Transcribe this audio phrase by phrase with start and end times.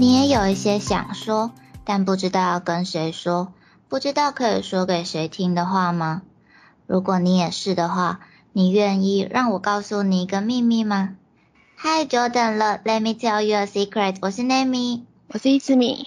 [0.00, 1.50] 你也有一些想说，
[1.84, 3.52] 但不知道要跟谁说，
[3.88, 6.22] 不知道可以说给谁听的话吗？
[6.86, 8.20] 如果你也是的话，
[8.52, 11.16] 你愿意让我告诉你一个秘密吗
[11.78, 14.18] ？Hi Jordan，Let me tell you a secret。
[14.22, 16.06] 我是 Nami，我是一只米。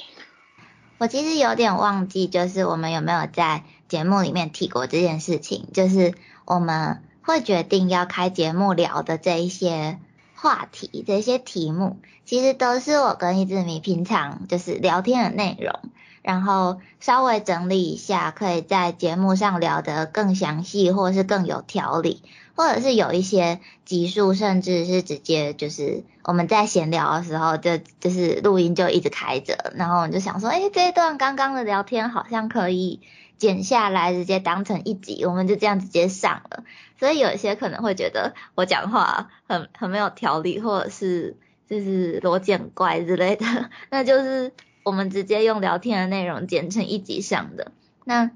[0.98, 6.16] 我其实有点忘记，就是我们有没有在节目里面提过这件事情，就是
[6.46, 10.00] 我们会决定要开节目聊的这一些。
[10.42, 15.80] 话题这些题目其实都是我跟一志米平常就是聊天的内容，
[16.24, 22.24] 然后稍微整理一下，可以在节目上聊得更详细，或是更有条理，
[22.56, 33.00] 或者是有一些集数，甚至是直接就是我们在闲聊的时候，就就是录音就一直开着，然后我就想说，哎，这段刚刚的聊天好像可以。
[33.42, 36.64] 剪下来直接当成一集，我们就这样直接上了。
[37.00, 47.72] 所以有一些可能会觉得我讲话很很没有条理，或者是就是逻辑很怪之类的， 那就是我们直接用聊天的内容剪成一集上的。
[48.06, 48.30] 那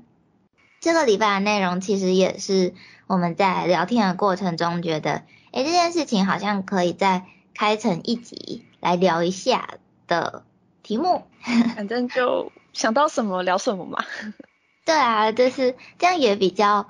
[0.79, 2.73] 这个礼拜的内容其实也是
[3.05, 9.75] 我们在聊天的过程中觉得，诶这件事情好像可以再开成一集来聊一下
[10.07, 10.41] 的
[10.81, 11.25] 题目。
[11.75, 14.03] 反正就想到什么聊什么嘛。
[14.85, 16.87] 对啊，就是这样也比较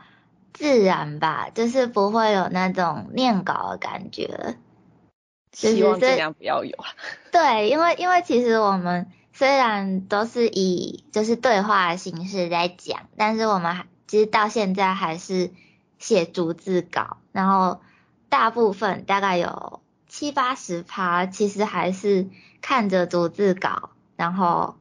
[0.51, 4.57] 自然吧，就是不会有那种念稿的感觉。
[5.53, 6.77] 希望尽量不要有。
[7.31, 15.51] 对，因为因为其实我们虽然都是以就是对话的形式在讲，但是我们还其实到现在还是
[15.97, 17.79] 写逐字稿，然后
[18.27, 19.79] 大部分大概有
[20.09, 22.27] 七八十趴，其实还是
[22.61, 24.75] 看着逐字稿，然后。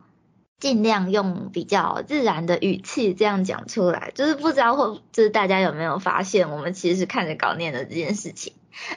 [0.64, 8.54] 尽量用比较自然的语气这样讲出来，就是不知道会就是大家有没有发现，我们其实是看着稿念的这件事情。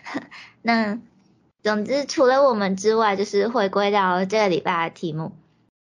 [0.63, 0.97] 那
[1.61, 5.33] 总之除了我们之外，就是回归到这个礼拜的题目。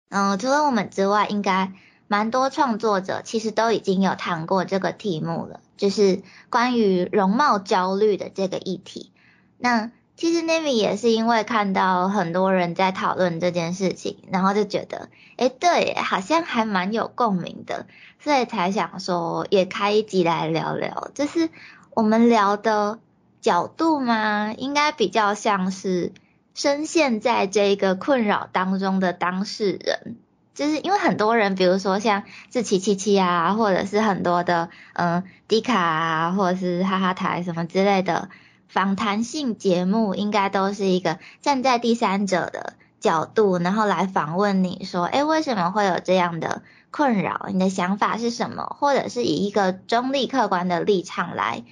[0.09, 1.71] 嗯，除了我们之外，应该
[2.07, 9.11] 蛮多创作者其实都已经有谈过这个题目了，就是关于容貌焦虑的这个议题。
[9.59, 17.85] 那其实 Namy 也是因为看到很多人在讨论这件事情，然后就觉得，哎，对，好像还蛮有共鸣的，
[18.19, 21.09] 所以才想说也开一集来聊聊。
[21.13, 21.49] 就是
[21.93, 22.99] 我们聊的
[23.41, 24.53] 角度吗？
[24.57, 26.13] 应该比较像是
[26.53, 30.15] 深陷在这个困扰当中的当事人，
[30.53, 38.29] 就是因为很多人，比如说像自奇七七啊，或者是很多的嗯迪卡啊，或者是哈哈台什么之类的。
[38.67, 47.47] 访谈性节目应该都是一个站在第三者的角度，然后来访问你说，哎，为什么会有这样的困扰？
[47.51, 48.75] 你的想法是什么？
[48.79, 51.63] 或者是以一个中立客观的立场来，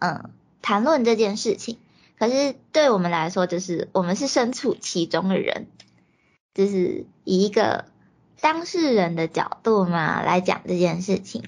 [0.00, 1.78] 嗯，谈论这件事情。
[2.18, 5.68] 可是对我们来说，就是我们是身处其中的人，
[6.52, 7.86] 就是以一个
[8.40, 11.44] 当事人的角度嘛来讲这件事情。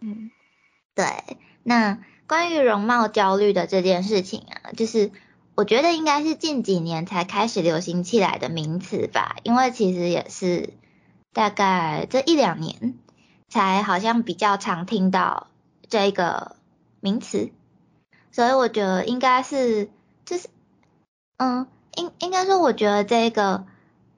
[0.00, 0.30] 嗯，
[0.94, 1.98] 对，那。
[2.30, 5.10] 关于容貌焦虑的这件事情啊，就是
[5.56, 10.74] 我觉得应该是近几年才开始流行起来的名词吧，因为其实也是
[11.32, 12.94] 大概这一两年
[13.48, 15.48] 才好像比较常听到
[15.88, 16.54] 这个
[17.00, 17.50] 名词，
[18.30, 19.90] 所以我觉得应该是
[20.24, 20.46] 就是
[21.36, 21.66] 嗯，
[21.96, 23.66] 应应该说我觉得这个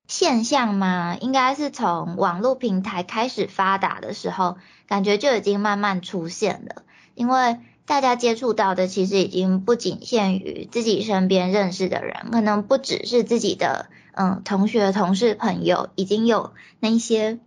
[0.07, 6.83] 现象嘛，应该是从网络平台开始发达的时候，感觉就已经慢慢出现了，
[7.15, 7.59] 因为。
[7.93, 17.39] 大家接触到的其实已经不仅限于自己身边认识的人，可能不只是自己的嗯同学、同事、朋友，已经有那些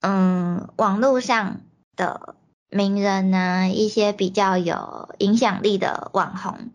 [0.00, 1.60] 嗯网络上
[1.96, 2.34] 的
[2.70, 6.70] 名人呢，一些比较有影响力的网红，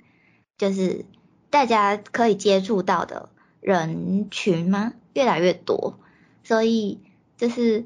[0.60, 1.04] 就是
[1.50, 4.94] 大家可以接触到的人群吗？
[5.14, 5.98] 越来越多，
[6.44, 7.00] 所以
[7.38, 7.86] 就是。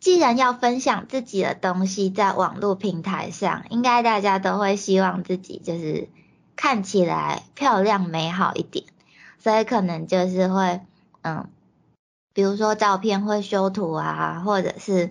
[0.00, 6.08] 既然要分享自己的东西在网络平台上，应该大家都会希望自己就是
[6.56, 8.86] 看起来漂亮美好一点，
[9.38, 10.80] 所以可能就是会，
[11.20, 11.50] 嗯，
[12.32, 15.10] 比如说照片会修图啊，或者是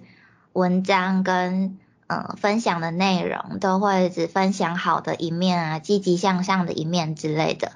[0.54, 1.78] 文章跟
[2.08, 7.74] 嗯分享的内容都会只分享好的一面啊，积极向上的一面之类的。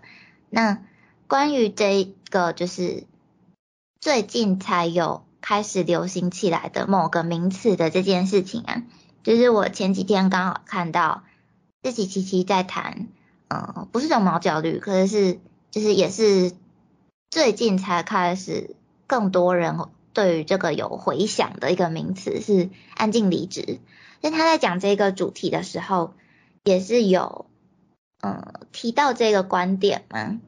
[0.49, 0.79] 那
[1.27, 3.03] 关于这个就是
[4.01, 5.23] 最近才有。
[5.43, 8.83] 开始流行起来的某个名词的这件事情啊，
[9.23, 11.23] 就是我前几天刚好看到
[11.81, 13.09] 自己琪琪在谈，
[13.49, 16.53] 嗯，不是容貌焦虑，可是是就是也是
[17.29, 18.73] 最近才开始
[19.05, 19.77] 更多人
[20.13, 23.79] 对于这个有回响的一个名词是安静离职。
[24.21, 26.13] 那他在讲这个主题的时候，
[26.63, 27.47] 也是有
[28.21, 30.39] 嗯提到这个观点吗，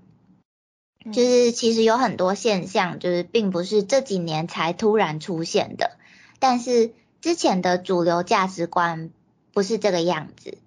[1.13, 5.97] 就是其实有很多现象，就是并不是这几年才突然出现的，
[6.39, 9.11] 但是之前的主流价值观
[9.53, 10.57] 不是这个样子，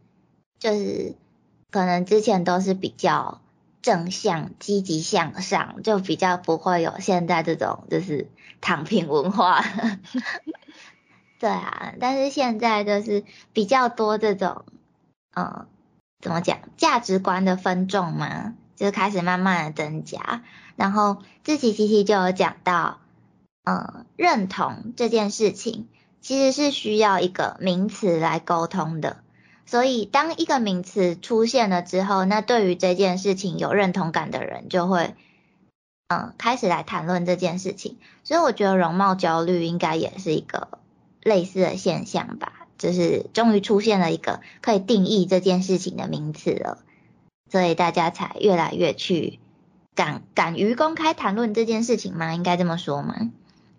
[0.58, 1.14] 就是
[1.70, 3.40] 可能之前都是比较
[3.82, 8.29] 正向、积极向上，就比较不会有现在这种就是
[8.61, 9.64] 躺平文化。
[11.38, 14.64] 对啊，但是现在就是比较多这种，
[15.37, 15.67] 嗯，
[16.20, 20.43] 怎么讲，价值观的分众嘛，就开始慢慢的增加。
[20.77, 22.99] 然后自己其实就有讲到，
[23.65, 25.89] 嗯，认同这件事情
[26.21, 29.19] 其实是需要一个名词来沟通的。
[29.67, 35.15] 所以当一个名词出现了之后，那对于这件事情有认同感的人就会，
[36.09, 37.99] 嗯，开始来谈论这件事情。
[38.25, 40.69] 所以我觉得容貌焦虑应该也是一个。
[41.21, 46.79] 类似的现象吧，就是终于出现了一个可以定义这件事情的名词了，
[47.49, 49.39] 所以大家才越来越去
[49.95, 52.35] 敢敢于公开谈论这件事情吗？
[52.35, 53.15] 应该这么说吗？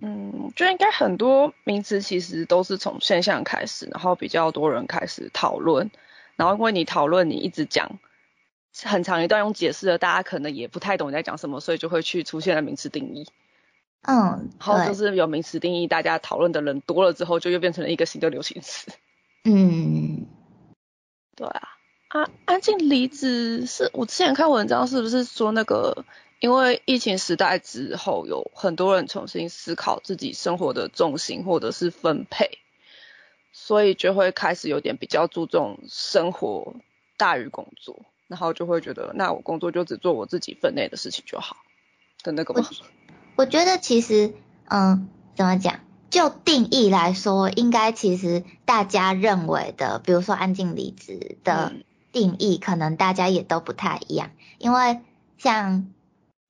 [0.02, 5.92] 嗯，就应该很多名词其实都是从现象开始，然后比较多人开始讨论，
[6.36, 8.00] 然后因为你讨论，你一直讲
[8.86, 13.28] 很长一段用解释的，大家可能也不太懂你在讲什么，所以就会去出现了名词定义。
[14.04, 18.90] 嗯，然后就是有名词定义，大家讨论的人多了之后，就又变成了一个新的流行词。
[19.44, 20.28] 嗯，
[21.36, 21.62] 对啊，
[22.10, 26.06] 啊，安静离职是我之前看文章，是不是说那个
[26.40, 32.58] 因为疫情时代之后，有很多人重新思考自己生活的重心或者是分配，
[33.52, 36.74] 所以就会开始有点比较注重生活
[37.16, 41.58] 大于工作，然后就会觉得，那我工作就只做我自己分内的事情就好
[42.24, 42.68] 的那个吧。
[43.36, 44.34] 我觉得其实，
[44.68, 45.82] 嗯，怎么讲？
[46.10, 51.72] 就定义来说，应该其实大家认为的，比如说安静离职的
[52.12, 54.32] 定义，可能大家也都不太一样。
[54.58, 55.02] 因为
[55.38, 55.88] 像，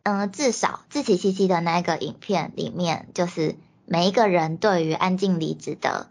[0.04, 6.10] 嗯，至少自欺欺欺的那个影片里面，就是每一个人对于安静离职的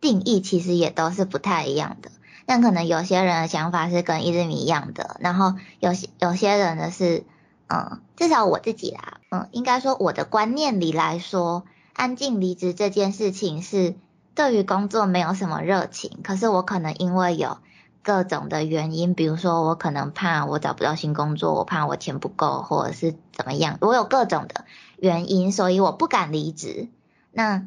[0.00, 2.10] 定义，其实也都是不太一样的。
[2.46, 7.24] 但可能有些人的想法是跟伊之米一样的，然后有些有些人的是。
[7.72, 13.94] 嗯，至少我自己啦，嗯，应该说我的观念里来说，安静离职这件事情是
[14.34, 17.58] 对于工作没有什么热情，可是我可能因为有
[18.02, 24.64] 各种的原因，比如说我可能怕我找不到新工作，我怕我钱不够，或者是怎么样，我有各种的
[24.98, 26.88] 原因，所以我不敢离职。
[27.32, 27.66] 那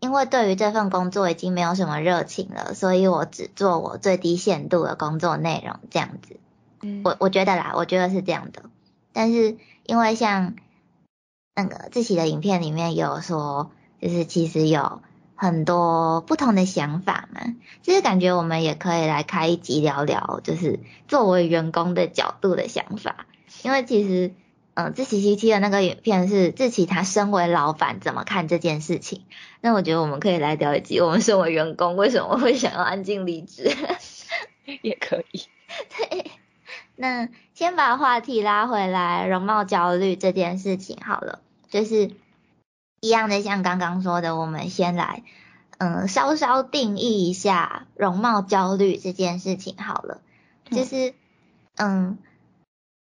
[0.00, 6.36] 因为对于这份工作已经没有什么热情了，所以我只做我最低限度的工作内容，这样子。
[6.82, 8.62] 嗯，我我觉得啦，我觉得是这样的。
[9.12, 10.54] 但是因为像
[11.54, 13.70] 那个自己的影片里面有说，
[14.00, 15.02] 就是其实有
[15.40, 23.24] 很多不同的想法嘛，就是感觉我们也可以来开一集聊聊，就是作为员工的角度的想法。
[23.62, 24.34] 因为其实，
[24.74, 29.22] 嗯，自己 C T 的那个影片是自奇他身为老板怎么看这件事情。
[29.60, 33.70] 那我觉得我们可以来聊一集，我们身为员工为什么会想要安静离职，
[34.82, 35.42] 也可以。
[35.96, 36.32] 对。
[36.96, 41.38] 那先把话题拉回来，容貌焦虑这件事情好了，
[41.70, 42.10] 就是
[43.00, 45.22] 一样的，像刚刚说的，我们先来，
[45.78, 50.20] 嗯，稍稍定义一下容貌焦虑这件事情好了，
[50.70, 51.14] 就是，
[51.76, 52.18] 嗯，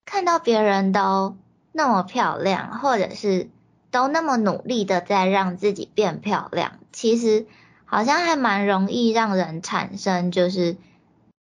[0.05, 1.35] 看到别人都
[1.71, 3.49] 那么漂亮，或者是
[3.91, 7.45] 都那么努力的在让自己变漂亮，其实
[7.85, 10.77] 好像还蛮容易让人产生就是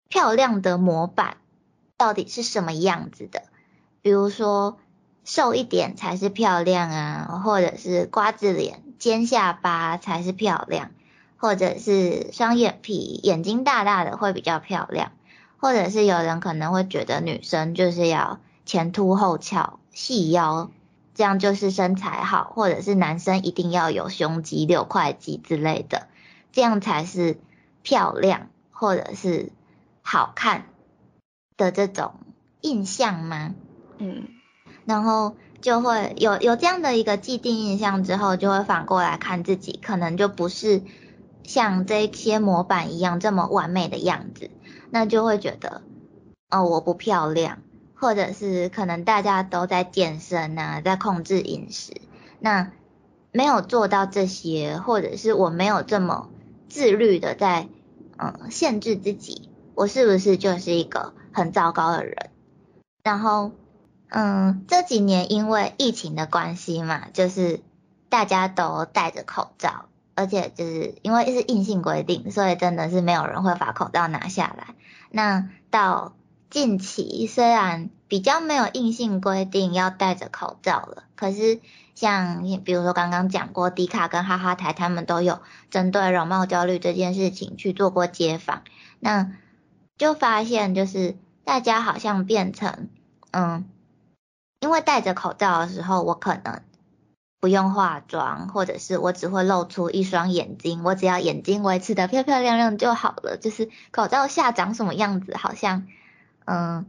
[0.08, 1.36] 漂亮的模板。
[1.96, 3.44] 到底是什么样子的？
[4.02, 4.78] 比如说
[5.24, 10.90] 瘦一点才是漂亮啊，或者是瓜子脸、尖下巴才是漂亮，
[11.36, 15.12] 或者是双眼皮、眼睛大大的会比较漂亮，
[15.58, 20.70] 或者是有人可能会觉得女生就是要前凸后翘、细腰，
[21.14, 26.06] 这样就是身材好，或者是男生一定要有胸肌、六块肌之类的，
[26.52, 27.38] 这样才是
[27.82, 29.50] 漂亮或者是
[30.02, 30.66] 好看。
[31.56, 32.14] 的这种
[32.62, 33.54] 印象吗？
[33.98, 34.26] 嗯，
[34.86, 40.82] 然后就会有有这样的一个既定印象之后，就会反过来看自己，可能就不是
[41.42, 44.50] 像这些模板一样这么完美的样子，
[44.90, 45.82] 那就会觉得
[46.50, 47.58] 哦我不漂亮，
[47.94, 51.92] 或者是可能大家都在健身啊，在控制饮食，
[52.40, 52.72] 那
[53.32, 56.30] 没有做到这些，或者是我没有这么
[56.68, 57.68] 自律的在
[58.18, 61.12] 嗯限制自己，我是不是就是一个？
[61.36, 62.30] 很糟糕的人，
[63.02, 63.50] 然后，
[64.16, 67.60] 嗯，这几年因为疫情的关系嘛，就是
[68.08, 74.76] 大家都戴着口罩，而且就是因为是硬性规定，所以真的是没有人会把口罩拿下来。
[75.10, 76.14] 那到
[76.48, 81.02] 近期，虽然比较没有硬性规定要戴着口罩了。
[81.16, 81.58] 可是
[81.96, 85.40] 像比如说刚刚讲过，迪卡跟哈哈台他们都有
[85.70, 88.62] 针对容貌焦虑这件事情去做过街访，
[89.00, 89.32] 那
[89.98, 92.88] 就发现就是大家好像变成
[93.32, 93.64] 嗯，
[94.64, 96.62] 因为戴着口罩的时候，我可能
[97.38, 103.36] 不用化妆，或者是我只会露出一双眼睛，我只要眼睛维持的漂漂亮亮就好了。
[103.36, 105.86] 就是口罩下长什么样子，好像
[106.46, 106.86] 嗯。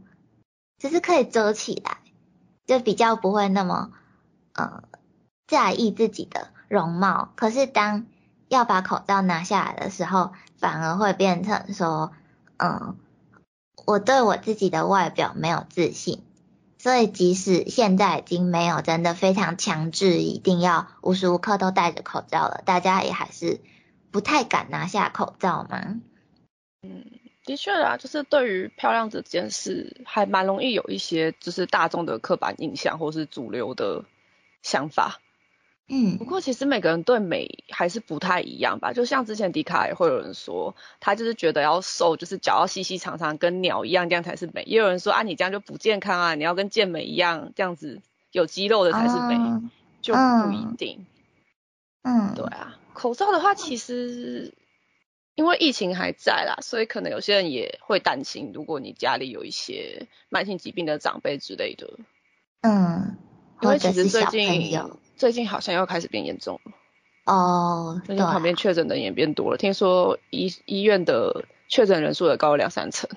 [0.78, 1.98] 只是可以遮起来，
[2.66, 3.92] 就比较不会那么
[4.52, 4.82] 呃
[5.46, 7.30] 在意自己的容貌。
[7.34, 8.04] 可是当
[8.48, 12.12] 要把口罩拿下来的时候，反而会变成说，
[12.58, 12.96] 嗯，
[13.86, 16.22] 我对我自己的外表没有自信。
[16.86, 23.60] 所以即使现在已经没有真的非常强制，一定要无时无刻都戴着口罩了，大家也还是
[24.12, 26.00] 不太敢拿下口罩嘛。
[26.82, 27.04] 嗯。
[27.44, 34.04] 的确啊，就是对于漂亮这件事，还蛮容易有一些就是大众的刻板印象，或是主流的
[34.62, 35.18] 想法。
[35.88, 38.92] 嗯，不过其实每个人对美还是不太一样吧。
[38.92, 44.62] 就像之前迪卡也会有人说，他就是觉得要瘦，就是脚要细细长长，跟鸟一样，这样才是美。
[44.64, 48.00] 也有人说啊，你这样就不健康啊，你要跟健美一样，这样子
[48.32, 49.36] 有肌肉的才是美，
[50.02, 51.06] 就不一定。
[52.02, 54.54] 嗯，对啊，口罩的话其实。
[55.38, 61.98] 因为疫情还在啦，所以可能有些人也会担心，如果你家里有一些慢性疾病的长辈之类的，
[62.62, 63.18] 嗯，
[63.60, 64.72] 因为其实最近
[65.16, 66.72] 最近好像又开始变严重了，
[67.24, 73.10] 哦，最近旁边确诊的也变多了，听说医医院的确诊人数也高了两三成，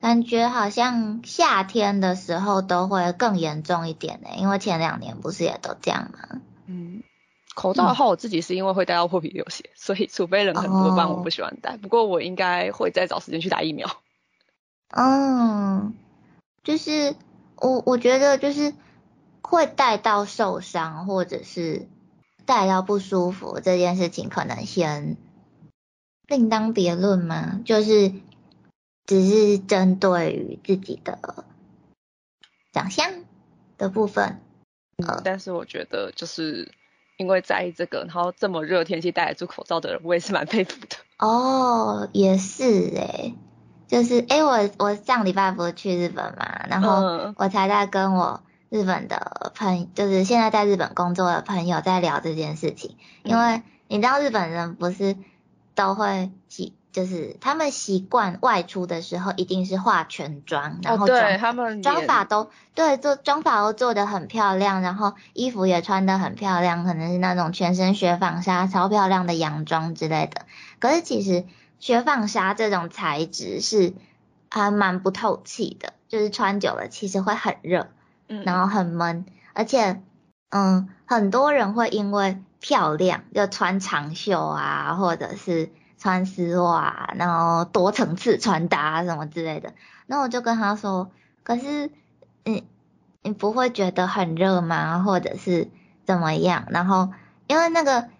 [0.00, 6.40] 感觉好像夏天的时候都会更严重一点呢，因为前两年不是也都这样吗？
[6.66, 7.02] 嗯。
[7.54, 11.76] 口罩的话，我自己是因为会戴到破皮流血，所以除非人很多，不然我不喜欢戴。
[11.76, 13.88] 不过我应该会再找时间去打疫苗。
[14.88, 15.94] 嗯，
[16.64, 17.14] 就是
[17.54, 18.74] 我我觉得就是
[19.46, 21.86] 会带到受伤或者是
[22.46, 25.16] 带到不舒服这件事情，可能先
[26.26, 27.60] 另当别论嘛。
[27.64, 28.12] 就是
[29.06, 31.44] 只是针对于自己的
[32.72, 33.12] 长相
[33.78, 34.40] 的部分。
[34.96, 36.72] 嗯，但是我觉得就是。
[37.16, 40.96] 因为在意这个，然后这么热天气戴得住口罩的人，我也是蛮佩服的。
[41.24, 43.36] 哦，也是诶，
[43.86, 48.42] 就是诶，我我上礼拜不是去日本嘛，然后我才在跟我
[48.74, 55.16] 日本的朋，就是现在在日本工作的朋友在聊这件事情，因为你知道日本人不是
[55.76, 56.74] 都会习。
[56.90, 70.46] 就是他们习惯外出的时候一定是化全妆，然后对他们妆法都对做妆法都做的很漂亮，然后衣服也穿的很漂亮，可能是那种全身雪纺纱超漂亮的洋装之类的。
[70.78, 71.44] 可是其实
[71.80, 73.92] 雪纺纱这种材质是
[74.48, 77.88] 还蛮不透气的，就是穿久了其实会很热，
[78.28, 80.02] 嗯，然后很闷，而且
[80.50, 85.70] 嗯很多人会因为漂亮就穿长袖啊，或者是。
[85.96, 89.72] 穿丝袜，然后多层次穿搭什么之类的，
[90.04, 91.10] 那我就跟他说，
[91.42, 91.90] 可是，
[92.44, 92.68] 你
[93.22, 94.98] 你不会觉得很热吗？
[94.98, 95.70] 或者是
[96.04, 96.66] 怎么样？
[96.68, 97.08] 然后，
[97.46, 98.10] 因为那个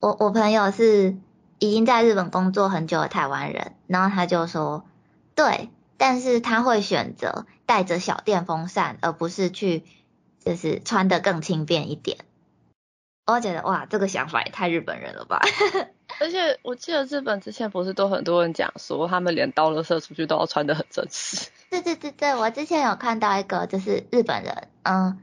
[0.00, 1.16] 我我朋友是
[1.60, 4.84] 已经在日本工作很久的台湾人，然后他就说，
[5.36, 9.84] 对，但是他会选择带着小电风扇，而不是去
[10.42, 12.16] 就是穿的更轻便一点。
[13.26, 15.42] 我觉得哇，这个想法也太日本人了吧！
[16.18, 21.50] 而且我记得日本之前不是都很多人讲说，他们连刀了社出去都要穿的很正式。
[21.68, 25.18] 对对对对，我之前有看到一个就是日本人，嗯，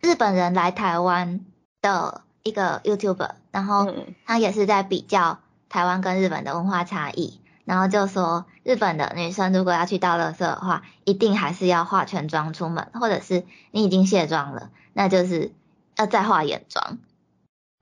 [0.00, 1.44] 日本人来台湾
[1.82, 3.92] 的一个 YouTuber，然后
[4.24, 15.52] 他也是在比较台湾跟日本的文化差异，然后就说日本的女生如果要去到乐色的话，一定还是要化全妆出门，或者是你已经卸妆了，那就是
[15.96, 16.98] 要再化眼妆，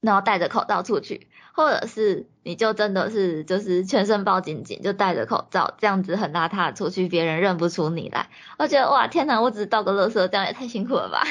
[0.03, 1.27] 然后戴着口罩出去。
[1.55, 8.29] 或者是你就真的是就是全身包紧紧，就戴着口罩，这样子很邋遢出去，别人认不出你来。
[8.59, 11.23] 我觉得哇，天哪，我只是倒个垃圾，这样也太辛苦了吧？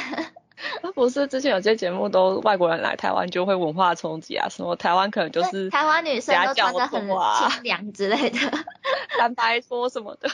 [0.96, 8.40] 不是，之前有些节目都外国人来台湾就会文化冲击啊，什么台湾可能就是台湾女生都穿的很清凉之类的，
[9.20, 10.30] 坦白说什么的。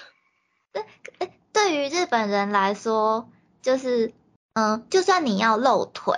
[0.73, 0.83] 对，
[1.51, 3.29] 对于日本人来说，
[3.61, 4.13] 就是
[4.53, 6.17] 嗯，就算你要露腿。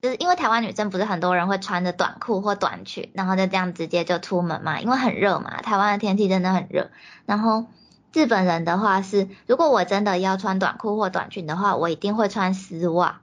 [0.00, 6.90] 就是因为台湾女生不是很多人会穿着短裤或短裙，然后就这样直接就出门嘛，因为很热嘛，台湾的天气真的很热。
[7.24, 7.66] 然后
[8.12, 13.20] 日本人的话是，如果我真的要穿短裤或短裙的话，我一定会穿丝袜，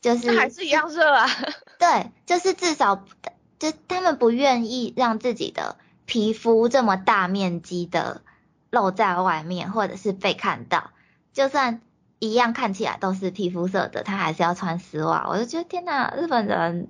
[0.00, 1.26] 就是还是一样热啊。
[1.78, 3.04] 对，就是至少
[3.58, 8.22] 就他们不愿意让自己的皮肤这么大面积的
[8.70, 10.90] 露在外面，或者是被看到，
[11.32, 11.80] 就算。
[12.20, 15.26] 一样看起来都是皮肤色的，他还是要穿丝袜。
[15.28, 16.88] 我就觉得天哪，日本人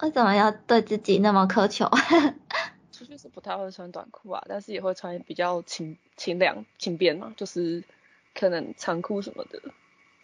[0.00, 1.90] 为什么要对自己那么苛求？
[2.98, 7.84] 出去是不太会穿短裤啊，但是也会穿比较轻轻量轻便嘛，就是
[8.34, 9.62] 可能长裤什么的。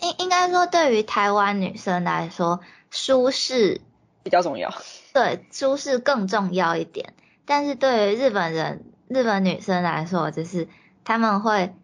[0.00, 3.80] 应应该说，对于台湾女生来说，舒适
[4.22, 4.74] 比较重要。
[5.14, 7.14] 对，舒适更重要一点。
[7.44, 10.68] 但是对于日本人、日本女生来说，就是
[11.04, 11.74] 他们会。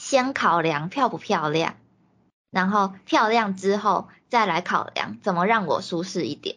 [0.00, 1.74] 先考量漂不漂亮，
[2.52, 6.54] 然后漂亮之后再来考量怎么让我舒适一点。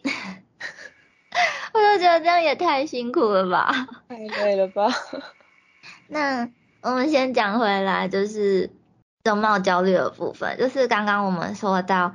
[1.72, 4.88] 我就觉得这样也太辛苦了吧， 太累了吧。
[6.08, 6.48] 那
[6.82, 8.70] 我们先讲回来，就是
[9.24, 12.14] 容貌焦虑的部分，就是刚刚我们说到，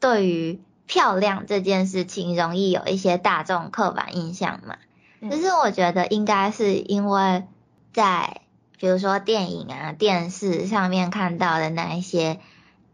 [0.00, 4.76] 对于漂亮这件事情，容易有一些大众刻板印象嘛。
[5.20, 7.44] 可是我觉得应该是因为
[7.92, 8.40] 在
[8.78, 12.40] 比如说电影啊、电视上面看到的那一些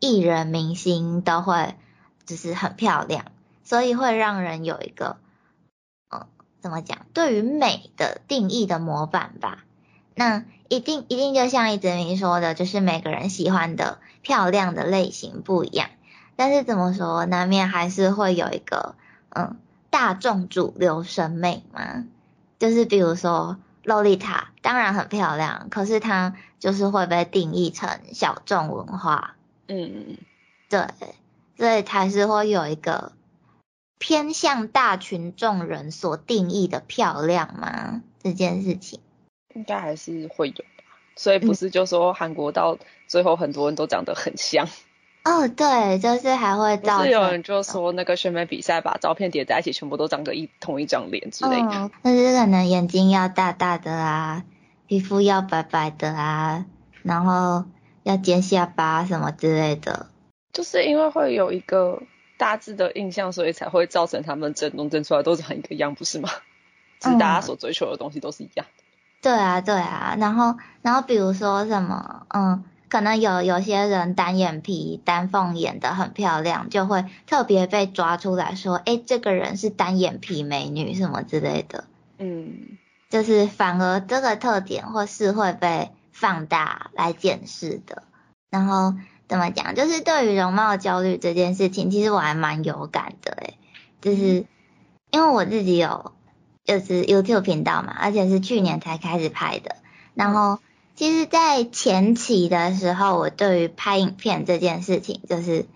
[0.00, 1.76] 艺人明星都会
[2.24, 3.26] 就是很漂亮，
[3.62, 5.25] 所以会让人有一个嗯
[6.66, 9.62] 怎么讲，对于美的定义的模板吧。
[10.16, 15.90] 那一定一定就像一直明说的，就是每个人喜欢的漂亮的类型不一样，
[16.34, 18.96] 但是怎么说，难免还是会有一个
[19.28, 19.56] 嗯
[19.90, 22.04] 大众主流审美嘛，
[22.58, 23.58] 就是比如说。
[23.86, 29.36] 洛丽塔当然很漂亮，可是它就是会被定义成小众文化。
[29.68, 30.16] 嗯，
[30.68, 30.88] 对，
[31.56, 33.12] 所以才是会有一个
[33.98, 38.02] 偏向大群众人所定义的漂亮吗？
[38.22, 39.00] 这件事情
[39.54, 40.84] 应该还是会有吧。
[41.16, 44.68] 所以不是就说韩国到最后很多人都长得很像。
[45.24, 47.02] 哦，对，就是还会造。
[47.02, 51.90] 是有人就说那个选美比赛把照片叠在一起，全部都长得一同一张脸之类的。
[52.02, 54.44] 但是可能眼睛要大大的啊，
[54.86, 56.66] 皮肤要白白的啊，
[57.02, 57.64] 然后
[58.04, 60.06] 要尖下巴什么之类的。
[60.52, 62.00] 就是因为会有一个
[62.36, 66.28] 大致的印象，所以才会造成他们整容整出来都长一个样，不是吗？
[67.00, 68.84] 其实大家所追求的东西都是一样的。
[69.22, 72.64] 对啊，对啊，然后然后比如说什么，嗯。
[72.88, 81.82] 可能有有些人单眼皮、单凤眼的很漂亮，就会特别被抓出来说，哎，这个人是单眼皮美女什么之类的。
[82.18, 82.78] 嗯，
[83.10, 88.04] 就是反而这个特点或是会被放大来检视的。
[88.50, 88.94] 然后
[89.28, 89.74] 怎么讲？
[89.74, 93.58] 就是对于容貌焦虑这件事情，其实我还蛮有感的，诶
[94.00, 94.46] 就是
[95.10, 96.12] 因为我自己有
[96.64, 99.76] 就是 YouTube 频道嘛，而且是去年才开始拍的，
[100.14, 100.58] 然后。
[100.98, 105.66] 其实，在前期的时候，我对于拍影片这件事情，就是，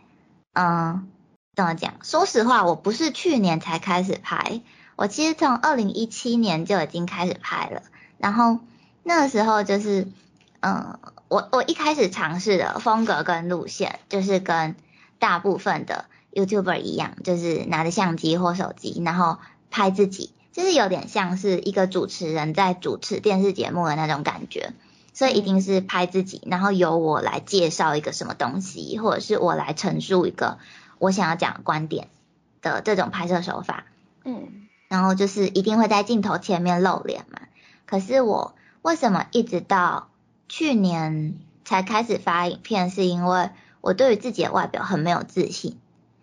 [0.55, 1.11] 嗯，
[1.55, 1.97] 怎么讲？
[2.03, 4.63] 说实话，我不是去年才开始拍，
[4.97, 7.83] 我其实从二零一七年就已经开始拍了。
[8.17, 8.61] 然后
[9.03, 10.09] 那个时候，就是，
[10.61, 10.99] 嗯，
[11.31, 14.75] 我我一开始尝试的风格跟路线，就是跟
[15.21, 19.39] 大部分的 YouTuber 一样，就是拿着相机或手机，然后
[19.71, 24.73] 拍自己，就是有点像是一个主持人在主持电视节目的那种感觉。
[25.13, 30.59] 所以一定是拍自己，然后由我来介绍一个什么东西，或者是我来陈述一个
[30.99, 32.09] 我想要讲的观点
[32.61, 33.85] 的这种拍摄手法。
[34.25, 37.41] 嗯，然后就是一定会在镜头前面露脸嘛。
[37.87, 40.10] 可是我为什么一直到
[40.51, 42.91] 去年才开始发影片？
[42.91, 45.79] 是因为我对于自己的外表很没有自信，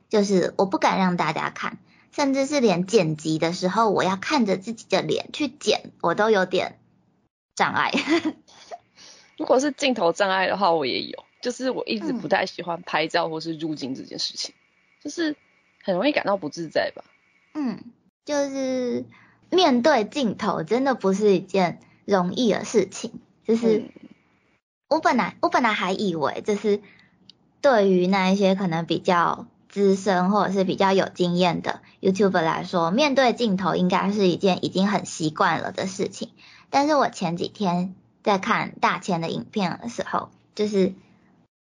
[0.09, 1.77] 就是我不敢让大家看，
[2.11, 6.77] 甚至是连剪辑的时候，我要看着自己的脸去剪，我都有点
[7.55, 7.93] 障碍。
[9.39, 14.53] 如果是镜头障碍的话，我也有，就是我一直不太喜欢拍照或是入镜这件事情，
[15.01, 15.37] 就是
[15.83, 17.05] 很容易感到不自在吧。
[17.53, 17.79] 嗯，
[18.25, 19.05] 就是
[19.49, 23.85] 面对镜头真的不是一件容易的事情，就是
[24.87, 26.81] 我本来我本来还以为，就是
[27.61, 36.29] 对于那一些可能比较资深或者是比较有经验的 YouTuber 来说，面对镜头应该是一件已经很习惯了的事情，
[36.69, 37.95] 但是我前几天。
[38.23, 40.93] 在看大千的影片的时候，就是，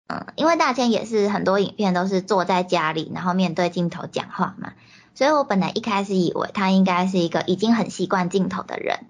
[0.08, 4.72] 嗯，因为大千也是很多影片都是坐在家里，然后面对镜头讲话嘛，
[5.14, 9.06] 所以我本来一开始以为他应该是一个已经很习惯镜头的人，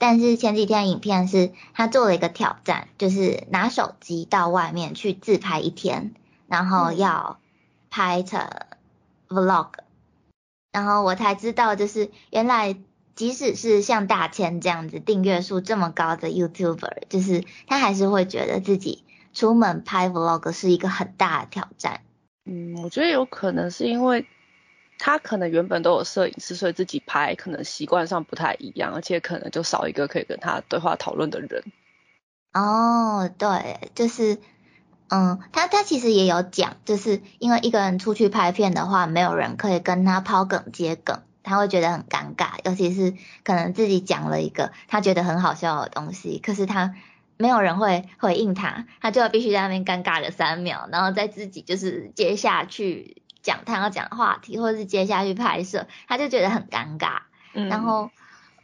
[0.00, 6.12] 但是前几天影片是他做了一个挑战，就是拿手机到外面去自拍一天，
[6.48, 7.38] 然后要
[7.88, 8.50] 拍成
[9.28, 9.68] vlog，
[10.72, 12.76] 然后我才知道就是原来。
[13.16, 22.00] 即使是像大千这样子订阅数这么高的 YouTuber，就是他还是会觉得自己出门拍 Vlog 是一个很大的挑战。
[22.46, 24.26] 嗯，我觉得有可能是因为
[25.00, 31.64] 他可能原本都有摄影师，所以自己拍可能习惯上不太一样，而且可能就少一个可以跟他对话讨论的人。
[32.52, 34.38] 哦，对，就是
[35.08, 46.94] 嗯，他他其实也有讲，就是因为一个人出去拍片的话，没有人可以跟他抛梗接梗，他会觉得很尴尬，尤其是可能自己讲了一个他觉得很好笑的东西，可是他
[47.38, 57.22] 没有人会回应他，他就要必须在那边尴尬个三秒，然后再自己就是接下去讲他要讲话题，或者是接下去拍摄，他就觉得很尴尬。
[57.54, 58.10] 嗯，然后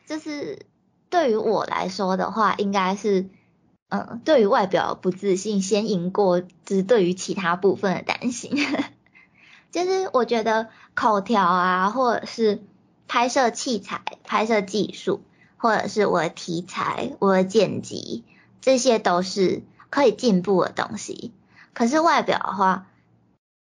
[0.06, 0.66] 就是
[1.10, 3.28] 对于我来说的话，应该是。
[3.88, 8.50] 嗯，对于外表不自信，先赢过就是对于其他部分的担心。
[9.70, 12.64] 就是我觉得口条啊，或者是
[13.06, 15.22] 拍摄器材、拍摄技术，
[15.56, 18.24] 或者是我的题材、我的剪辑，
[18.60, 21.32] 这些都是可以进步的东西。
[21.72, 22.88] 可是外表的话，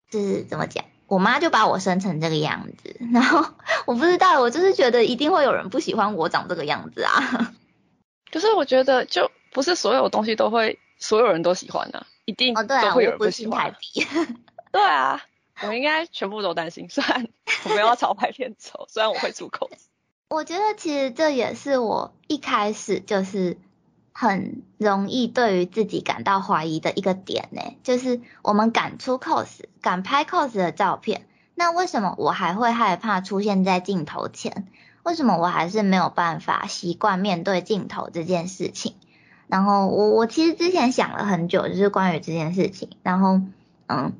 [0.09, 0.83] 就是怎么讲？
[1.07, 3.53] 我妈就把我生成这个样子，然后
[3.85, 7.53] 我不知道，我就是觉得一定会有人不喜欢我长这个样子啊。
[8.31, 9.31] 可是我觉得就。
[9.51, 13.75] 不是所有东西都会所有人都喜欢的，一定都会有人不喜欢。
[14.71, 15.23] 对啊，
[15.63, 17.27] 我应该全部都担心， 虽然
[17.65, 19.71] 我没有朝拍片走，虽然我会出口。
[20.29, 23.57] 我觉得其实这也是我一开始就是
[24.21, 29.47] 很容易对于自己感到怀疑的一个点呢，就是我们敢出 cos，
[29.81, 34.67] 敢拍 cos 的照片，那为什么我还会害怕出现在镜头前？
[35.03, 38.95] 为什么我还是没有办法习惯面对镜头这件事情？
[39.47, 42.89] 然后我我其实之前想了很久，就是关于这件事情。
[43.03, 43.39] 然后
[43.87, 44.11] 嗯，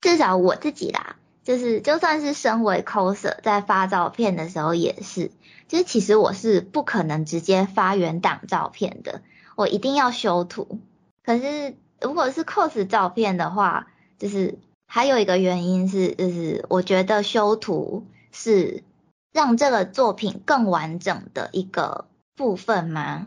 [0.00, 1.07] 至少我自己啦，
[1.48, 5.30] 就是就算是身为 coser，在发照片的时候也是，
[5.66, 9.22] 就是其实我是不可能直接发原档照片的，
[9.56, 10.78] 我一定要修图。
[11.24, 13.86] 可是如果是 cos 照片的话，
[14.18, 18.84] 就是还有一个原因是，就是我觉得修图是
[19.32, 23.26] 让这个作品更完整的一个部分吗？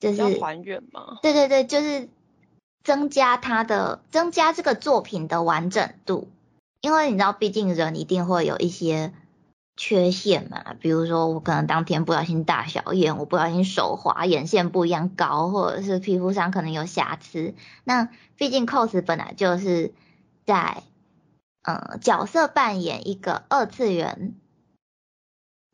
[0.00, 1.18] 就是还原吗？
[1.20, 2.08] 对对对，就是
[2.82, 6.28] 增加它的增加这个作品的完整度，
[6.80, 9.12] 因为你知道，毕竟人一定会有一些
[9.76, 17.54] 缺陷嘛，比如说我可能当天不小心大小眼，我不小心手滑，眼线不一样高，或者是皮肤上可能有瑕疵。
[17.84, 19.92] 那毕竟 cos 本来就是
[20.44, 20.82] 在
[21.62, 24.34] 嗯角色扮演一个二次元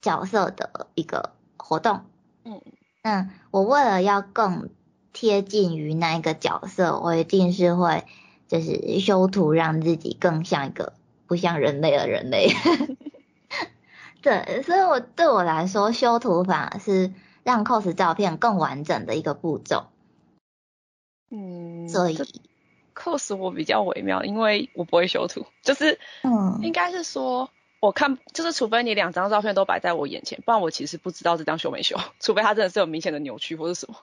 [0.00, 2.04] 角色的一个活动，
[2.44, 2.60] 嗯。
[3.02, 4.70] 那我为了要更
[5.12, 8.06] 贴近于那一个角色，我一定是会
[8.54, 10.92] 就是修图，让自己更像一个
[11.26, 12.48] 不像人类的人类。
[14.22, 17.12] 对，所以我对我来说，修图反而是
[17.42, 19.86] 让 cos 照片更完整的一个步骤。
[21.30, 22.18] 嗯，所以
[22.94, 27.50] cos 我比较微妙，因为我不会修图，就是嗯，应该是说。
[27.80, 31.98] 我看就是，除非你两张照片都摆在我眼前，不然我其实不知道这张修没修。
[32.18, 33.96] 除非它真的是有明显的扭曲或者什么。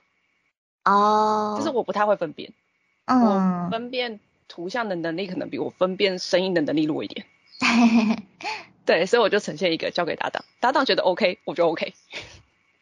[0.83, 1.55] 哦。
[1.57, 2.53] 就是我不太会分辨。
[3.05, 3.65] 嗯。
[3.65, 4.19] 我分辨
[4.51, 7.25] 图像的能力可能比我分辨声音的能力弱一点。
[8.85, 11.93] 对，所以我就呈现一个交给搭档，搭档觉得 OK，我就 OK。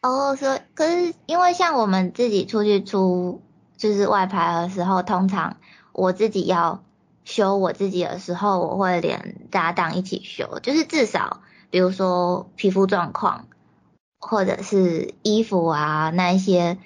[0.02, 3.44] 哦，所以可是因为像我们自己出去出
[3.78, 5.58] 就是外拍的时候，通常
[5.94, 6.84] 我自己要。
[7.26, 13.46] 修我自己的时候，我会连搭档一起修，就是至少比如说皮肤状况，
[14.18, 16.80] 或者是衣服啊那一些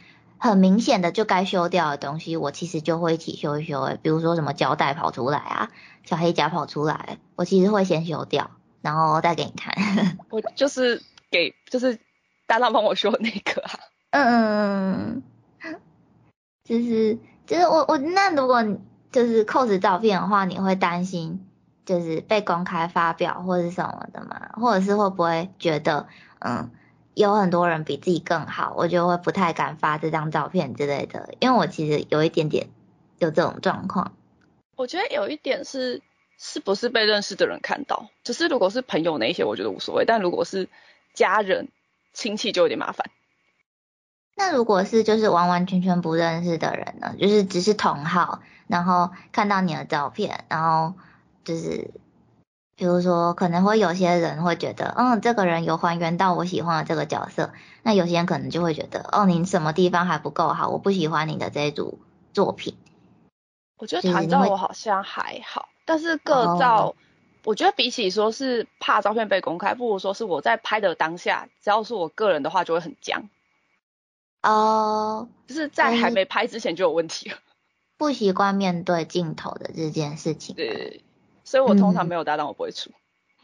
[0.49, 3.81] 很明显的就该修掉的东西，我其实就会一起修一修。
[3.81, 5.71] 诶，比如说什么胶带跑出来啊，
[6.03, 8.51] 小黑夹跑出来，我其实会先修掉，
[8.81, 9.73] 然后再给你看。
[10.29, 11.01] 我就是
[11.31, 11.99] 给就是
[12.45, 13.79] 搭档帮我修那个啊。
[14.11, 15.23] 嗯，
[16.63, 18.63] 就是就是我我那如果。
[19.13, 21.45] 就是 cos 照片的话，你会担心
[21.85, 24.49] 就是被公开发表或是什么的吗？
[24.59, 26.07] 或者是会不会觉得
[26.39, 26.71] 嗯
[27.13, 31.33] 有很多人比自己更好，我就会不太敢发这张照片之类的？
[31.39, 32.67] 因为我其实有一点点
[33.19, 34.13] 有这种状况。
[34.75, 36.01] 我觉得有一点是
[36.37, 40.69] 是不是被认识的人看到，只是如果是朋友那一些，我觉得无所谓，但如果是
[41.13, 41.69] 家人
[42.13, 43.09] 亲戚就有点麻烦。
[44.35, 47.15] 那如果是就是完完全全不认识的人呢？
[47.19, 48.41] 就是只是同号。
[48.65, 50.93] 然后看到你的照片，然后
[51.43, 51.91] 就是，
[52.75, 57.51] 比如说可能会有些人会觉得，嗯，这个人有还原到我喜欢的这个角色。
[57.83, 61.99] 那有些人可能就会觉得，哦，你什么地方还不够好，我不喜欢你的这一组
[62.33, 62.77] 作品。
[63.77, 66.95] 我觉得团照我好像还好，但是个照，
[67.43, 73.29] 我觉得比起说是怕照片被公开，不如说是我在拍的当下，只要是我个人的话就会很僵。
[74.41, 77.37] 哦，就是在还没拍之前就有问题了。
[77.97, 81.03] 不习惯面对镜头的这件事情，对，
[81.43, 82.91] 所以我通常没有搭档，我不会出。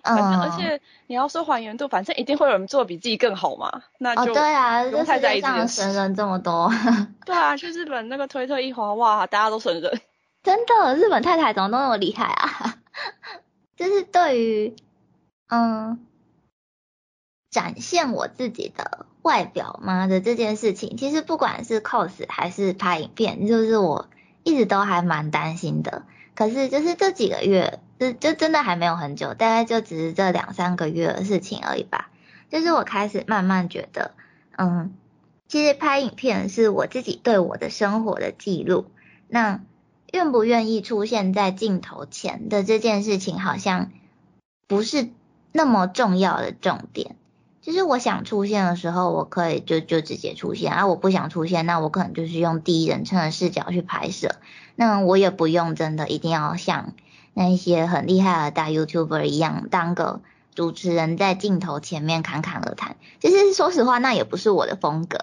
[0.01, 5.81] 嗯，而且你要说还原度，反正一定会有人做比自己更好嘛，那就对啊，不用太在意这件事。
[5.81, 6.71] 神人这么多，
[7.25, 10.01] 对啊，去日本那个推特一滑，哇，大家都神人。
[10.41, 12.75] 真的，日本太太怎么都那么厉害啊？
[13.75, 14.75] 就是对于
[15.49, 15.99] 嗯
[17.51, 24.07] 展现我自己的外表嘛的这件事情，其实不管是 cos 还是拍影片，就是我
[24.43, 26.03] 一直都还蛮担心的。
[26.39, 32.09] 可是就是这几个月，就就真的还没有很久，大概就只是这两三个月的事情而已吧。
[32.49, 34.11] 就是我开始慢慢觉得，
[34.57, 34.93] 嗯，
[35.49, 38.85] 其实拍影片是我自己对我的生活的记录。
[39.27, 39.59] 那
[40.13, 43.91] 愿不愿意出现在镜头前的这件事情，好像
[44.65, 45.09] 不是
[45.51, 47.17] 那么重要的重点。
[47.61, 54.37] 就是我想出现的时候，我可以就就直接出现；啊，我不想出现，那我可能就是用第一人称的视角去拍摄。
[54.79, 56.93] 那我也不用真的一定要像
[57.33, 60.21] 那一些很厉害的大 YouTuber 一样，当个
[60.55, 62.95] 主持人在镜头前面侃侃而谈。
[63.19, 65.17] 其实说实话，那也不是我的风格。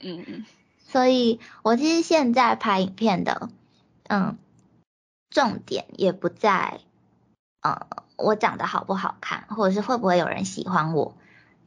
[0.00, 0.44] 嗯嗯。
[0.86, 3.48] 所以我其实现在拍影片的，
[4.06, 4.36] 嗯，
[5.30, 6.80] 重点也不在，
[7.62, 7.86] 呃，
[8.18, 11.14] 我长得好不好看，或者是会不会有人喜欢我。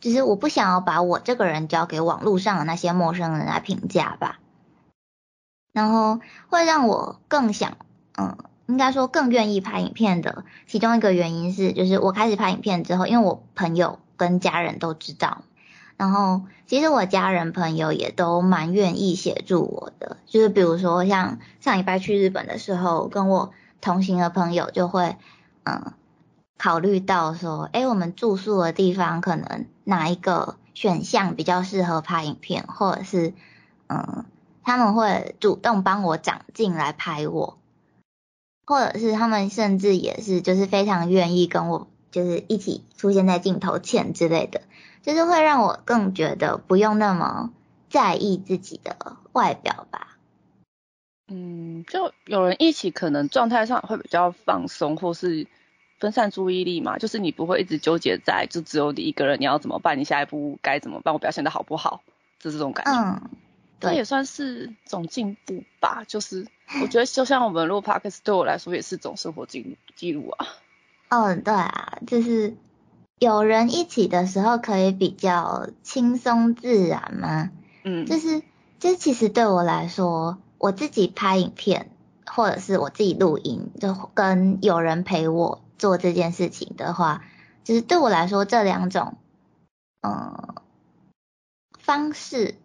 [0.02, 4.38] 只是我不想要把我这个人交给网络上的那些陌生人来评价吧，
[5.74, 7.78] 然后会让我更想，
[8.18, 15.42] 嗯，应该说更愿意拍影片的其中一个原因是，就是我开始拍影片之后，因为我朋友跟家人都知道，
[15.98, 25.18] 然后其实我家人朋友也都蛮愿意协助我的，就是比如说像上礼拜去日本的时候，跟我同行的朋友就会，
[25.66, 25.92] 嗯。
[26.56, 33.34] 考虑到说，哎，我们住宿的地方可能哪一个选项比较适合拍影片，或者是，
[33.88, 34.24] 嗯，
[34.64, 37.60] 他们会主动帮我长进来拍我，
[38.66, 44.62] 或者是他们甚至也是就是非常愿意跟我就是一起出现在镜头前之类的，
[45.02, 47.52] 就是会让我更觉得不用那么
[47.90, 50.18] 在意自己的外表吧。
[51.28, 55.48] 嗯，就有人一起，可能状态上会比较放松，或是。
[56.00, 59.98] 分散注意力嘛，就是你不会一直纠结在就只有你一个人，你要怎么办？
[59.98, 61.14] 你下一步该怎么办？
[61.14, 62.02] 我表现的好不好？
[62.40, 62.92] 就这种感觉。
[62.92, 63.30] 嗯，
[63.90, 66.04] 这也算是种进步吧。
[66.08, 66.48] 就是
[66.82, 70.48] 我觉得，就像我们录 podcast，对我来说也是种生活记录记录啊。
[71.10, 72.56] 嗯，对啊，就是
[73.20, 77.52] 有人一起的时候，可以比较轻松自然嘛。
[77.84, 78.42] 嗯，就是，
[78.80, 81.90] 这其实对我来说，我自己拍影片
[82.26, 85.62] 或者是我自己录音，就跟有人陪我。
[85.76, 87.26] 做这件事情的话，
[87.66, 89.18] 就是对我来说，这两种
[90.00, 90.56] 嗯
[91.78, 92.56] 方式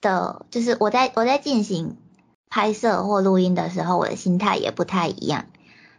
[0.00, 1.96] 的，就是我在我在进行
[2.48, 5.46] 拍摄或录音的时候，我的心态也不太一样。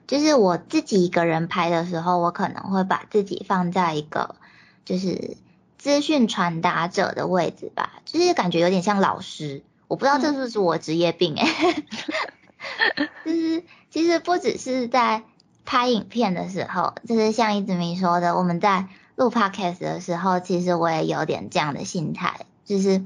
[0.08, 4.36] 就是我自己一个人拍的时候，我可能会把自己放在一个
[4.86, 5.38] 就是
[5.78, 9.64] 资讯传达者的位置吧，就是感觉有点像老师。
[9.88, 11.48] 我不知道这是不是我职业病哎，
[13.26, 15.24] 就是其实不只是在。
[15.70, 23.04] 拍影片的时候，就是像一直明说的，我们在录 podcast 的时候，其实我也有点这样的心态，就是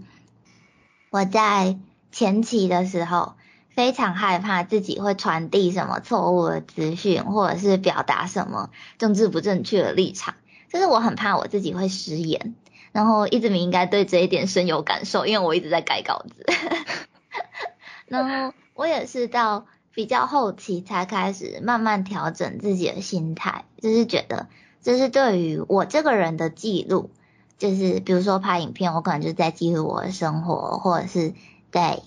[1.11, 1.77] 我在
[2.11, 3.33] 前期的时候，
[3.69, 10.35] 非常害怕自己会传递什么错误的资讯，或者是表达什么政治不正确的立场，
[10.71, 12.55] 就是我很怕我自己会失言，
[12.93, 16.45] 然后一直明应该对这一点深有感受，因为我一直在改稿子，
[18.07, 19.65] 然后我也是到。
[19.93, 24.47] 比较后期才开始慢慢调整自己的心态，就是觉得
[24.81, 27.09] 这是对于我这个人的记录，
[27.61, 31.35] 就是比如说拍影片，我可能就在记录我的生活，或者是
[31.71, 32.01] 在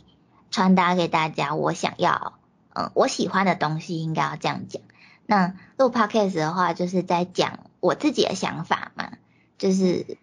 [0.51, 2.41] 传达给大家我想要，
[2.75, 4.83] 嗯，我喜欢的东西，应该要这样讲。
[5.27, 9.13] 那录 podcast 的话，就是在讲我自己的想法嘛，
[9.57, 10.19] 就是，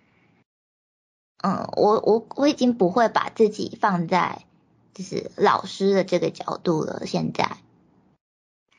[1.41, 4.43] 嗯，我我我已经不会把自己放在。
[4.93, 7.03] 就是老师的这个角度了。
[7.05, 7.55] 现在，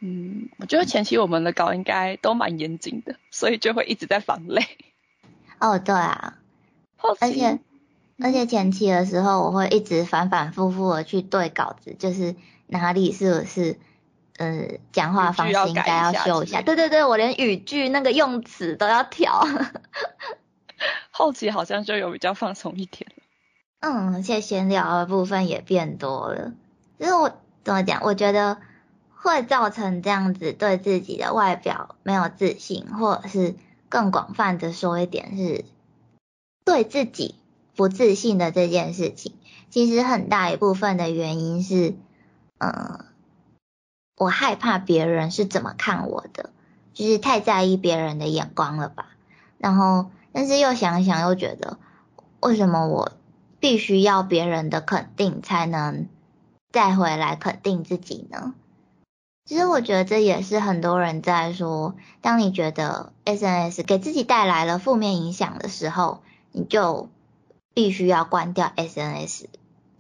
[0.02, 4.62] 嗯，我觉得前期我们的稿应该都蛮严谨的，所以就会一直在防累。
[5.58, 6.38] 哦，对啊，
[7.20, 7.60] 而且
[8.20, 12.36] 而且前期的时候，我会一直反反复复的去对稿子，就是
[12.66, 13.78] 哪里是不是
[14.36, 16.62] 呃讲话方式应该要修一下。
[16.62, 19.46] 对对对，我连语句那个用词都要调。
[21.10, 23.10] 后期好像就有比较放松一点。
[23.80, 26.52] 嗯，而且闲聊的部分也变多了。
[26.98, 27.32] 就是我
[27.64, 28.00] 怎么讲？
[28.02, 28.58] 我觉得
[29.14, 33.54] 会造成这样子对自己的外表没有自信，或者是
[33.88, 35.64] 更广泛的说一点，是
[36.64, 37.34] 对自己
[37.76, 39.34] 不自信的这件事情。
[39.70, 41.94] 其实很大一部分的原因是，
[42.58, 43.04] 嗯，
[44.16, 46.50] 我害怕别人是怎么看我的，
[46.92, 49.08] 就是太在意别人的眼光了吧。
[49.58, 51.78] 然后，但是又想想，又觉得
[52.40, 53.12] 为什么我？
[53.60, 56.08] 必须要别人的肯定才能
[56.72, 58.54] 再回来肯定自己呢，
[59.44, 67.08] 其实我觉得这也是很多人在说，当你觉得 SNS 给自己带来了负面影响的时候，你就
[67.74, 69.46] 必须要关掉 SNS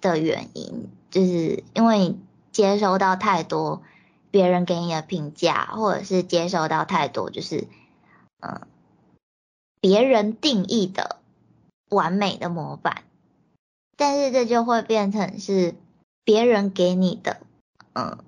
[0.00, 2.20] 的原因，就是因为你
[2.52, 3.82] 接收到太多
[4.30, 7.66] 别人给你的评价，或者是接收到太多就是
[8.40, 8.60] 嗯
[9.80, 11.16] 别人定义的
[11.88, 13.04] 完美的模板，
[13.96, 15.74] 但是这就会变成是
[16.24, 17.40] 别人给你的，
[17.94, 18.18] 嗯，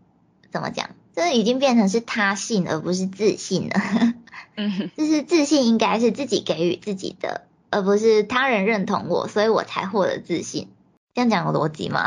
[0.50, 0.90] 怎么讲？
[1.14, 3.74] 这已经变成是他信而不是自信了。
[4.56, 10.68] 嗯，就是自信应该是自己给予自己的，而不是他人认同我，所以我才获得自信。
[11.12, 12.06] 这样讲有逻辑吗？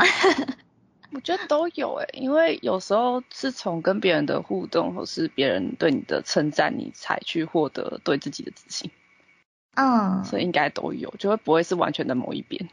[1.12, 8.90] 我觉得都有诶，因为有时候是从跟别人的互动，或是别人对你的称赞，你才去获得对自己的自信。
[9.74, 12.68] 嗯，所以应该都有，就会不会是完全的某一边。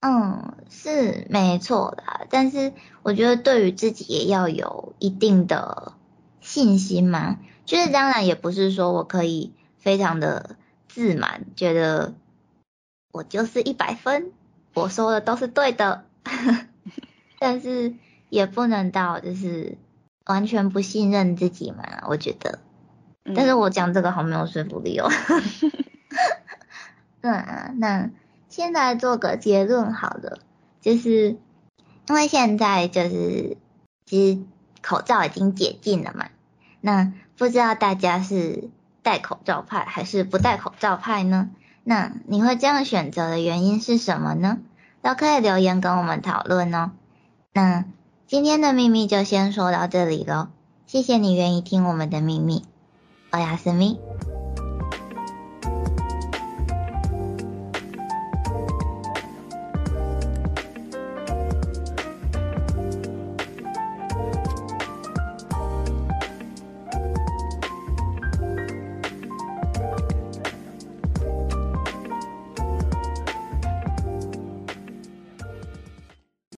[0.00, 5.94] 嗯，是没错的，但是我觉得对于自己也要有一定的
[6.40, 7.38] 信心嘛。
[7.64, 10.56] 就是当然也不是说我可以非常的
[10.88, 12.14] 自满，觉得
[13.12, 14.32] 我就是一百分，
[14.74, 16.04] 我说的都是对的，
[17.38, 17.94] 但是
[18.28, 19.78] 也不能到就是
[20.26, 21.84] 完全不信任自己嘛。
[22.08, 22.58] 我觉得，
[23.36, 25.08] 但是我讲这个好没有说服力哦。
[27.20, 28.10] 嗯啊，那。
[28.50, 30.38] 现在做个结论好了，
[30.80, 31.36] 就是
[32.08, 33.58] 因为现在就是
[34.06, 34.40] 其实
[34.82, 36.30] 口罩已经解禁了嘛，
[36.80, 38.70] 那不知道大家是
[39.08, 41.48] 戴口罩派还是不戴口罩派呢？
[41.82, 44.58] 那你会这样选择的原因是什么呢？
[45.00, 46.90] 都可以留言跟我们讨论哦。
[47.54, 47.86] 那
[48.26, 50.48] 今天的秘密就先说到这里喽，
[50.86, 52.66] 谢谢你愿意听我们的秘密，
[53.30, 53.98] 我是咪。